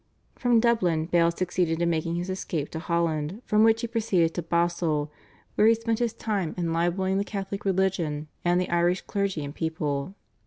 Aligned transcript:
From 0.35 0.59
Dublin 0.59 1.05
Bale 1.05 1.29
succeeded 1.29 1.79
in 1.79 1.87
making 1.91 2.15
his 2.15 2.31
escape 2.31 2.71
to 2.71 2.79
Holland, 2.79 3.43
from 3.45 3.63
which 3.63 3.81
he 3.81 3.87
proceeded 3.87 4.33
to 4.33 4.41
Basle, 4.41 5.11
where 5.53 5.67
he 5.67 5.75
spent 5.75 5.99
his 5.99 6.13
time 6.13 6.55
in 6.57 6.73
libelling 6.73 7.19
the 7.19 7.23
Catholic 7.23 7.65
religion 7.65 8.27
and 8.43 8.59
the 8.59 8.71
Irish 8.71 9.01
clergy 9.01 9.45
and 9.45 9.53
people. 9.53 10.15